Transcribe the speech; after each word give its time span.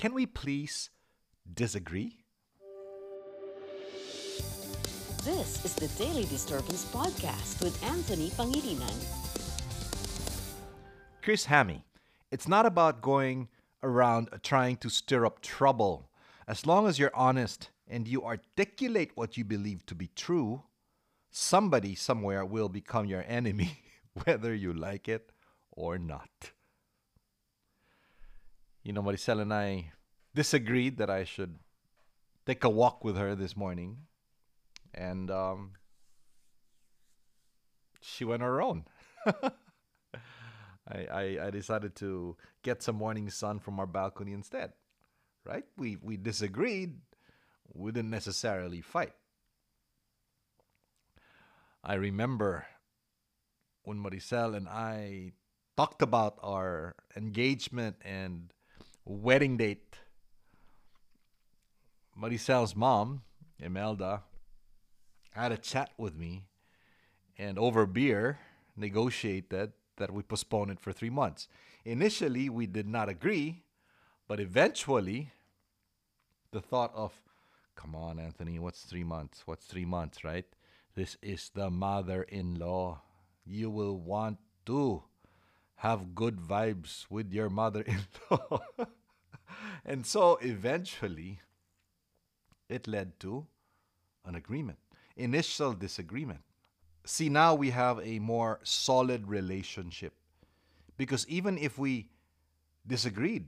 can 0.00 0.14
we 0.14 0.24
please 0.24 0.88
disagree? 1.52 2.24
This 5.24 5.62
is 5.62 5.74
the 5.74 5.88
Daily 6.02 6.24
Disturbance 6.24 6.86
Podcast 6.86 7.62
with 7.62 7.76
Anthony 7.84 8.30
Pangilinan. 8.30 8.96
Criss 11.20 11.44
Jami, 11.44 11.84
it's 12.30 12.48
not 12.48 12.64
about 12.64 13.02
going 13.02 13.50
around 13.82 14.30
trying 14.42 14.78
to 14.78 14.88
stir 14.88 15.26
up 15.26 15.42
trouble. 15.42 16.08
As 16.48 16.64
long 16.64 16.88
as 16.88 16.98
you're 16.98 17.14
honest 17.14 17.68
and 17.86 18.08
you 18.08 18.24
articulate 18.24 19.10
what 19.16 19.36
you 19.36 19.44
believe 19.44 19.84
to 19.84 19.94
be 19.94 20.08
true, 20.16 20.62
somebody 21.30 21.94
somewhere 21.94 22.46
will 22.46 22.70
become 22.70 23.04
your 23.04 23.26
enemy, 23.28 23.82
whether 24.24 24.54
you 24.54 24.72
like 24.72 25.10
it 25.10 25.30
or 25.70 25.98
not. 25.98 26.52
You 28.82 28.92
know, 28.92 29.02
Maricel 29.02 29.40
and 29.40 29.52
I 29.52 29.92
disagreed 30.34 30.96
that 30.98 31.10
I 31.10 31.24
should 31.24 31.58
take 32.46 32.64
a 32.64 32.70
walk 32.70 33.04
with 33.04 33.16
her 33.16 33.34
this 33.34 33.56
morning 33.56 33.98
and 34.94 35.30
um, 35.30 35.72
she 38.00 38.24
went 38.24 38.42
her 38.42 38.62
own. 38.62 38.84
I, 39.26 39.50
I, 40.88 41.38
I 41.46 41.50
decided 41.50 41.94
to 41.96 42.36
get 42.62 42.82
some 42.82 42.96
morning 42.96 43.30
sun 43.30 43.60
from 43.60 43.78
our 43.78 43.86
balcony 43.86 44.32
instead. 44.32 44.72
Right? 45.44 45.64
We 45.76 45.96
we 46.02 46.16
disagreed. 46.16 46.96
We 47.72 47.92
didn't 47.92 48.10
necessarily 48.10 48.80
fight. 48.80 49.14
I 51.82 51.94
remember 51.94 52.66
when 53.84 53.98
Maricel 53.98 54.54
and 54.54 54.68
I 54.68 55.32
talked 55.76 56.02
about 56.02 56.38
our 56.42 56.94
engagement 57.16 57.96
and 58.04 58.52
wedding 59.10 59.56
date. 59.56 59.96
Maricel's 62.16 62.76
mom, 62.76 63.22
Imelda, 63.58 64.22
had 65.32 65.50
a 65.50 65.56
chat 65.56 65.90
with 65.98 66.16
me 66.16 66.44
and 67.36 67.58
over 67.58 67.86
beer 67.86 68.38
negotiated 68.76 69.72
that 69.96 70.12
we 70.12 70.22
postpone 70.22 70.70
it 70.70 70.80
for 70.80 70.92
three 70.92 71.10
months. 71.10 71.48
Initially, 71.84 72.48
we 72.48 72.66
did 72.66 72.86
not 72.86 73.08
agree, 73.08 73.62
but 74.28 74.38
eventually, 74.38 75.32
the 76.52 76.60
thought 76.60 76.92
of, 76.94 77.12
come 77.74 77.96
on, 77.96 78.18
Anthony, 78.18 78.58
what's 78.58 78.82
three 78.82 79.04
months? 79.04 79.42
What's 79.44 79.66
three 79.66 79.84
months, 79.84 80.22
right? 80.22 80.46
This 80.94 81.16
is 81.20 81.50
the 81.54 81.70
mother 81.70 82.22
in 82.22 82.58
law. 82.58 83.02
You 83.44 83.70
will 83.70 83.98
want 83.98 84.38
to 84.66 85.02
have 85.76 86.14
good 86.14 86.36
vibes 86.36 87.06
with 87.10 87.32
your 87.32 87.48
mother 87.50 87.82
in 87.82 88.00
law. 88.30 88.60
and 89.84 90.06
so 90.06 90.38
eventually, 90.42 91.40
it 92.68 92.86
led 92.86 93.18
to 93.20 93.46
an 94.24 94.34
agreement 94.34 94.78
initial 95.20 95.72
disagreement. 95.72 96.40
See, 97.04 97.28
now 97.28 97.54
we 97.54 97.70
have 97.70 98.00
a 98.00 98.18
more 98.18 98.60
solid 98.62 99.28
relationship. 99.28 100.14
Because 100.96 101.26
even 101.28 101.58
if 101.58 101.78
we 101.78 102.08
disagreed, 102.86 103.46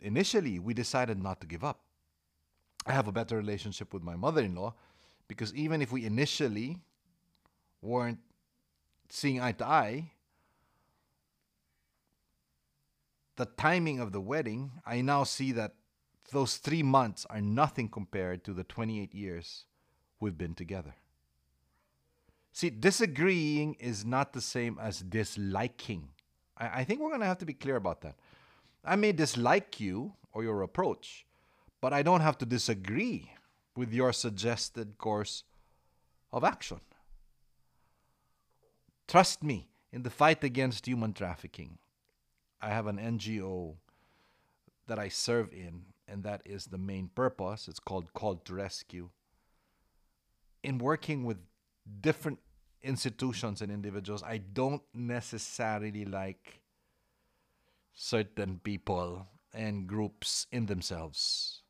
initially 0.00 0.58
we 0.58 0.74
decided 0.74 1.22
not 1.22 1.40
to 1.40 1.46
give 1.46 1.64
up. 1.64 1.80
I 2.86 2.92
have 2.92 3.08
a 3.08 3.12
better 3.12 3.36
relationship 3.36 3.92
with 3.92 4.02
my 4.02 4.16
mother 4.16 4.42
in 4.42 4.54
law 4.54 4.74
because 5.26 5.54
even 5.54 5.80
if 5.80 5.90
we 5.90 6.04
initially 6.04 6.78
weren't 7.80 8.18
seeing 9.08 9.40
eye 9.40 9.52
to 9.52 9.64
eye, 9.64 10.10
the 13.36 13.46
timing 13.46 14.00
of 14.00 14.12
the 14.12 14.20
wedding, 14.20 14.72
I 14.86 15.00
now 15.00 15.24
see 15.24 15.52
that 15.52 15.74
those 16.32 16.56
three 16.56 16.82
months 16.82 17.26
are 17.30 17.40
nothing 17.40 17.88
compared 17.88 18.44
to 18.44 18.52
the 18.52 18.64
28 18.64 19.14
years 19.14 19.64
we've 20.20 20.38
been 20.38 20.54
together. 20.54 20.94
See, 22.52 22.70
disagreeing 22.70 23.74
is 23.74 24.04
not 24.04 24.32
the 24.32 24.40
same 24.40 24.78
as 24.80 25.00
disliking. 25.00 26.10
I, 26.56 26.80
I 26.80 26.84
think 26.84 27.00
we're 27.00 27.08
going 27.08 27.20
to 27.20 27.26
have 27.26 27.38
to 27.38 27.46
be 27.46 27.52
clear 27.52 27.76
about 27.76 28.00
that. 28.02 28.14
I 28.84 28.96
may 28.96 29.12
dislike 29.12 29.80
you 29.80 30.12
or 30.32 30.42
your 30.44 30.62
approach, 30.62 31.26
but 31.80 31.92
I 31.92 32.02
don't 32.02 32.20
have 32.20 32.38
to 32.38 32.46
disagree 32.46 33.32
with 33.76 33.92
your 33.92 34.12
suggested 34.12 34.98
course 34.98 35.42
of 36.32 36.44
action. 36.44 36.80
Trust 39.08 39.42
me, 39.42 39.68
in 39.92 40.02
the 40.02 40.10
fight 40.10 40.42
against 40.44 40.86
human 40.86 41.12
trafficking, 41.12 41.78
I 42.64 42.68
have 42.68 42.86
an 42.86 42.98
NGO 42.98 43.74
that 44.86 44.98
I 44.98 45.08
serve 45.08 45.52
in, 45.52 45.82
and 46.08 46.22
that 46.24 46.42
is 46.44 46.66
the 46.66 46.78
main 46.78 47.08
purpose. 47.14 47.68
It's 47.68 47.78
called 47.78 48.12
Call 48.14 48.36
to 48.36 48.54
Rescue 48.54 49.10
in 50.64 50.78
working 50.78 51.24
with 51.24 51.36
different 52.00 52.38
institutions 52.82 53.60
and 53.60 53.70
individuals, 53.70 54.22
I 54.22 54.38
don't 54.38 54.82
necessarily 54.94 56.04
like 56.04 56.62
certain 57.92 58.60
people 58.64 59.28
and 59.52 59.86
groups 59.86 60.46
in 60.50 60.66
themselves. 60.66 61.62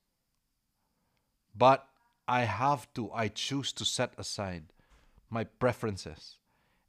But 1.55 1.87
I 2.27 2.43
have 2.43 2.93
to, 2.95 3.11
I 3.13 3.29
choose 3.29 3.73
to 3.75 3.85
set 3.85 4.15
aside 4.17 4.73
my 5.29 5.45
preferences 5.45 6.39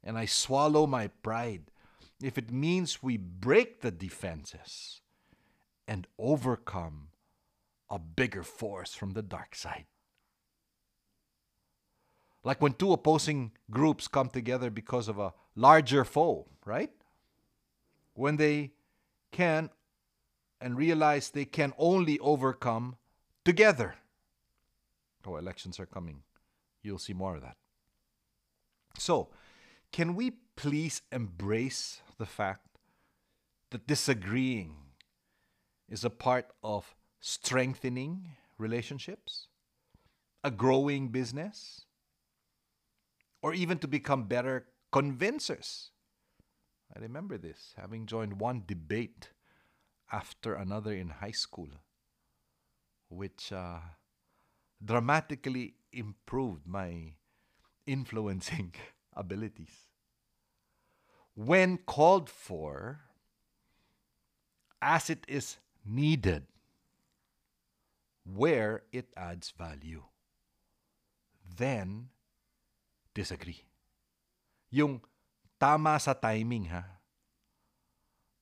and 0.02 0.16
I 0.16 0.26
swallow 0.26 0.86
my 0.86 1.08
pride 1.08 1.70
if 2.22 2.38
it 2.38 2.50
means 2.50 3.02
we 3.02 3.16
break 3.16 3.80
the 3.80 3.90
defenses 3.90 5.00
and 5.86 6.06
overcome 6.18 7.08
a 7.90 7.98
bigger 7.98 8.42
force 8.42 8.94
from 8.94 9.12
the 9.12 9.22
dark 9.22 9.54
side. 9.54 9.86
Like 12.42 12.62
when 12.62 12.74
two 12.74 12.92
opposing 12.92 13.52
groups 13.70 14.08
come 14.08 14.28
together 14.28 14.70
because 14.70 15.08
of 15.08 15.18
a 15.18 15.34
larger 15.54 16.04
foe, 16.04 16.46
right? 16.64 16.90
When 18.14 18.36
they 18.36 18.72
can 19.32 19.70
and 20.60 20.76
realize 20.76 21.30
they 21.30 21.44
can 21.44 21.72
only 21.76 22.18
overcome 22.20 22.96
together. 23.44 23.96
Oh, 25.26 25.36
elections 25.36 25.78
are 25.80 25.86
coming. 25.86 26.22
You'll 26.82 26.98
see 26.98 27.12
more 27.12 27.34
of 27.34 27.42
that. 27.42 27.56
So, 28.98 29.28
can 29.92 30.14
we 30.14 30.32
please 30.56 31.02
embrace 31.12 32.00
the 32.18 32.26
fact 32.26 32.66
that 33.70 33.86
disagreeing 33.86 34.74
is 35.88 36.04
a 36.04 36.10
part 36.10 36.46
of 36.62 36.94
strengthening 37.20 38.30
relationships, 38.58 39.48
a 40.42 40.50
growing 40.50 41.08
business, 41.08 41.84
or 43.42 43.52
even 43.52 43.78
to 43.78 43.86
become 43.86 44.24
better 44.24 44.66
convincers. 44.90 45.90
I 46.94 47.00
remember 47.00 47.36
this, 47.36 47.74
having 47.76 48.06
joined 48.06 48.40
one 48.40 48.62
debate 48.66 49.30
after 50.10 50.54
another 50.54 50.92
in 50.92 51.10
high 51.10 51.32
school, 51.32 51.68
which 53.08 53.52
uh, 53.52 53.80
dramatically 54.82 55.74
improved 55.92 56.66
my 56.66 57.14
influencing 57.86 58.74
abilities. 59.16 59.86
When 61.36 61.84
called 61.84 62.32
for, 62.32 63.04
as 64.80 65.12
it 65.12 65.28
is 65.28 65.60
needed, 65.84 66.48
where 68.24 68.88
it 68.88 69.12
adds 69.12 69.52
value, 69.52 70.00
then 71.44 72.08
disagree. 73.12 73.60
Yung 74.72 75.04
tama 75.60 76.00
sa 76.00 76.16
timing 76.16 76.72
ha. 76.72 77.04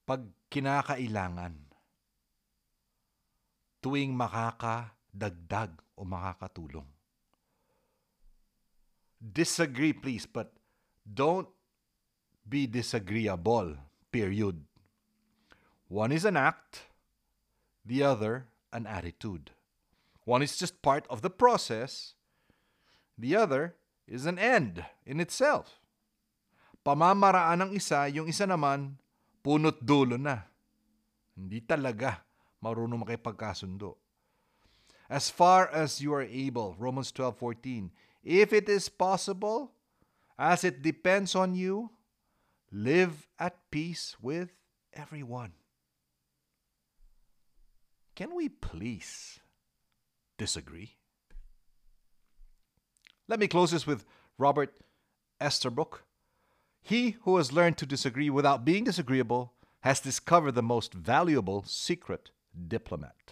Pag 0.06 0.30
kinakailangan, 0.46 1.58
tuwing 3.82 4.14
makakadagdag 4.14 5.82
o 5.98 6.06
makakatulong. 6.06 6.86
Disagree 9.18 9.92
please, 9.96 10.30
but 10.30 10.54
don't 11.02 11.48
be 12.48 12.68
disagreeable, 12.68 13.76
period. 14.12 14.60
One 15.88 16.12
is 16.12 16.24
an 16.24 16.36
act, 16.36 16.86
the 17.84 18.02
other 18.04 18.46
an 18.72 18.86
attitude. 18.86 19.50
One 20.24 20.42
is 20.42 20.56
just 20.56 20.82
part 20.82 21.04
of 21.08 21.20
the 21.20 21.30
process, 21.30 22.14
the 23.16 23.36
other 23.36 23.76
is 24.08 24.26
an 24.26 24.38
end 24.38 24.84
in 25.04 25.20
itself. 25.20 25.80
Pamamaraan 26.84 27.64
ng 27.64 27.72
isa, 27.72 28.08
yung 28.12 28.28
isa 28.28 28.44
naman, 28.44 29.00
punot 29.40 29.80
dulo 29.80 30.20
na. 30.20 30.44
Hindi 31.32 31.64
talaga 31.64 32.20
marunong 32.60 33.04
makipagkasundo. 33.04 33.96
As 35.08 35.28
far 35.28 35.68
as 35.68 36.00
you 36.00 36.12
are 36.12 36.24
able, 36.24 36.76
Romans 36.76 37.12
12:14, 37.12 37.92
if 38.24 38.52
it 38.52 38.68
is 38.68 38.88
possible, 38.88 39.72
as 40.36 40.64
it 40.64 40.80
depends 40.80 41.36
on 41.36 41.52
you, 41.52 41.92
live 42.74 43.28
at 43.38 43.54
peace 43.70 44.16
with 44.20 44.50
everyone. 44.92 45.52
can 48.16 48.34
we 48.34 48.48
please 48.48 49.40
disagree? 50.38 50.96
Let 53.28 53.40
me 53.40 53.48
close 53.48 53.70
this 53.70 53.86
with 53.86 54.04
Robert 54.38 54.76
Estabrook. 55.40 56.04
He 56.82 57.16
who 57.22 57.36
has 57.38 57.52
learned 57.52 57.78
to 57.78 57.86
disagree 57.86 58.30
without 58.30 58.64
being 58.64 58.84
disagreeable 58.84 59.54
has 59.80 60.00
discovered 60.00 60.52
the 60.52 60.62
most 60.62 60.94
valuable 60.94 61.64
secret 61.66 62.30
diplomat. 62.68 63.23